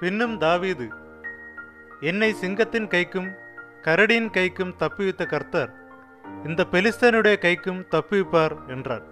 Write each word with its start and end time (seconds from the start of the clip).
பின்னும் 0.00 0.38
தாவீது 0.38 0.88
என்னை 2.00 2.32
சிங்கத்தின் 2.32 2.86
கைக்கும் 2.88 3.30
கரடியின் 3.82 4.30
கைக்கும் 4.30 4.74
தப்புவித்த 4.78 5.26
கர்த்தர் 5.26 5.72
இந்த 6.44 6.66
பெலிஸ்தனுடைய 6.72 7.36
கைக்கும் 7.40 7.80
தப்புவிப்பார் 7.90 8.66
என்றார். 8.66 9.02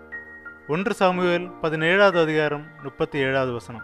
ஒன்று 0.69 0.95
சாமுவேல் 0.95 1.51
பதினேழாவது 1.63 2.23
அதிகாரம் 2.23 2.67
முப்பத்தி 2.83 3.19
ஏழாவது 3.19 3.53
வசனம். 3.53 3.83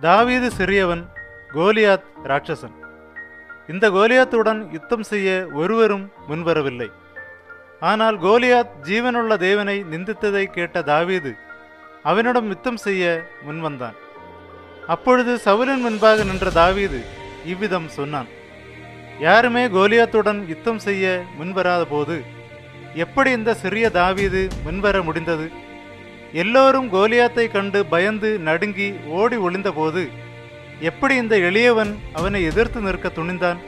தாவீது 0.00 0.50
சிறியவன் 0.58 1.04
கோலியாத் 1.54 2.08
ராட்சசன். 2.24 2.76
இந்த 3.68 3.90
கோலியாத்துடன் 3.90 4.72
யுத்தம் 4.72 5.02
செய்ய 5.02 5.48
ஒருவரும் 5.52 6.12
முன்வரவில்லை. 6.28 6.90
ஆனால் 7.80 8.18
கோலியாத் 8.18 8.74
ஜீவனுள்ள 8.82 9.36
தேவனை 9.36 9.84
நிந்தித்ததை 9.90 10.44
கேட்ட 10.44 10.82
தாவீது 10.82 11.34
அவனிடம் 12.02 12.46
யுத்தம் 12.46 12.76
செய்ய 12.76 13.28
முன்வந்தான். 13.48 13.94
அப்பொழுது 14.86 15.40
சவுலின் 15.44 15.82
முன்பாக 15.86 16.24
நின்ற 16.24 16.50
தாவீது 16.50 17.00
இவ்விதம் 17.44 17.88
சொன்னான். 17.88 18.26
யாருமே 19.20 19.66
கோலியாத்துடன் 19.66 20.48
யுத்தம் 20.48 20.78
செய்ய 20.78 21.24
முன்வராத 21.38 21.84
போது 21.84 22.22
எப்படி 22.94 23.30
இந்த 23.30 23.54
சிறிய 23.54 23.90
தாவீது 23.90 24.48
முன்வர 24.64 25.02
முடிந்தது? 25.02 25.50
எல்லோரும் 26.32 26.88
கோலியாத்தை 26.92 27.50
கண்டு 27.50 27.86
பயந்து 27.86 28.38
நடுங்கி 28.38 28.94
ஓடி 29.08 29.36
ஒளிந்தபோது 29.36 30.02
எப்படி 30.80 31.14
இந்த 31.16 31.36
எளியவன் 31.36 31.92
அவனை 32.12 32.42
எதிர்த்து 32.42 32.80
நிற்க 32.80 33.08
துணிந்தான்? 33.08 33.58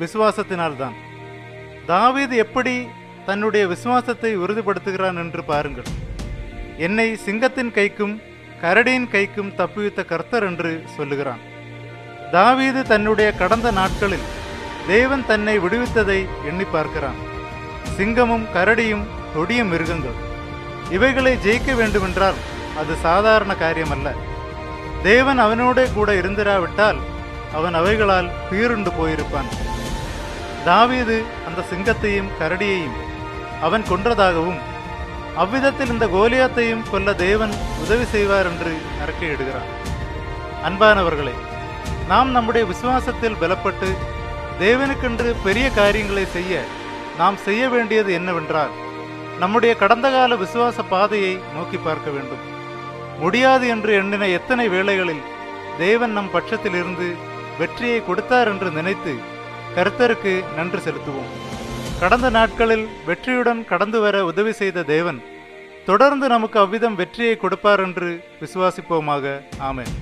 விசுவாசத்தினால்தான். 0.00 0.96
தாவீது 1.86 2.36
எப்படி 2.36 2.86
தன்னுடைய 3.26 3.66
விசுவாசத்தை 3.66 4.38
உறுதிப்படுத்துகிறான் 4.38 5.16
என்று 5.16 5.44
பாருங்கள். 5.44 5.88
என்னை 6.76 7.16
சிங்கத்தின் 7.16 7.72
கைக்கும் 7.78 8.20
கரடியின் 8.62 9.08
கைக்கும் 9.12 9.54
தப்புவித்த 9.56 10.04
கர்த்தர் 10.04 10.42
என்று 10.42 10.82
சொல்லுகிறான். 10.96 11.38
தாவீது 12.32 12.82
தன்னுடைய 12.82 13.32
கடந்த 13.32 13.70
நாட்களில் 13.70 14.26
தேவன் 14.86 15.26
தன்னை 15.26 15.58
விடுவித்ததை 15.58 16.28
எண்ணி 16.48 16.64
பார்க்கிறான். 16.64 17.18
சிங்கமும் 17.96 18.46
கரடியும் 18.54 19.04
தொடிய 19.34 19.64
மிருகங்கள். 19.64 20.18
இவைகளை 20.90 21.36
ஜெயிக்க 21.36 21.76
வேண்டுமென்றால் 21.76 22.38
அது 22.78 22.94
சாதாரண 22.94 23.54
காரியமல்ல. 23.54 24.08
தேவன் 25.02 25.38
அவனோடே 25.38 25.84
கூட 25.94 26.12
இருந்திராவிட்டால் 26.12 26.98
அவன் 27.54 27.74
அவைகளால் 27.74 28.30
பீருண்டு 28.50 28.92
போயிருப்பான். 28.98 29.50
தாவீது 30.64 31.22
அந்த 31.48 31.60
சிங்கத்தையும் 31.70 32.32
கரடியையும் 32.40 32.98
அவன் 33.62 33.82
கொன்றதாகவும் 33.82 34.60
அவ்விதத்தில் 35.36 35.88
இந்த 35.88 36.06
கோலியாத்தையும் 36.06 36.88
கொல்ல 36.90 37.14
தேவன் 37.14 37.54
உதவி 37.82 38.04
செய்வார் 38.04 38.46
என்று 38.46 38.72
அறிக்கையிடுகிறான் 39.04 39.70
அன்பானவர்களே 40.68 41.34
நாம் 42.08 42.30
நம்முடைய 42.30 42.66
விசுவாசத்தில் 42.66 43.40
பலப்பட்டு 43.40 43.88
தேவனுக்கென்று 44.60 45.34
பெரிய 45.44 45.70
காரியங்களை 45.70 46.26
செய்ய 46.26 46.62
நாம் 47.18 47.36
செய்ய 47.36 47.68
வேண்டியது 47.68 48.12
என்னவென்றால் 48.12 48.70
நம்முடைய 49.38 49.76
கடந்த 49.76 50.10
கால 50.10 50.34
விசுவாச 50.34 50.82
பாதையை 50.88 51.38
நோக்கி 51.54 51.76
பார்க்க 51.76 52.10
வேண்டும். 52.10 52.42
முடியாது 53.20 53.68
என்று 53.68 53.92
எண்ணின 54.00 54.28
எத்தனை 54.28 54.68
வேளைகளில் 54.68 55.22
தேவன் 55.78 56.12
நம் 56.12 56.30
பட்சத்திலிருந்து 56.34 57.14
வெற்றியை 57.58 58.04
கொடுத்தார் 58.04 58.48
என்று 58.48 58.70
நினைத்து 58.70 59.14
கர்த்தருக்கு 59.76 60.44
நன்றி 60.56 60.78
செலுத்துவோம். 60.78 61.30
கடந்த 62.00 62.30
நாட்களில் 62.30 62.84
வெற்றியுடன் 63.06 63.64
கடந்து 63.64 64.00
வர 64.00 64.24
உதவி 64.24 64.52
செய்த 64.52 64.82
தேவன் 64.82 65.18
தொடர்ந்து 65.88 66.26
நமக்கு 66.28 66.58
அவ்விதம் 66.58 66.94
வெற்றியை 66.94 67.36
கொடுப்பார் 67.36 67.80
என்று 67.80 68.08
விசுவாசிப்போமாக. 68.40 69.24
ஆமேன். 69.68 69.92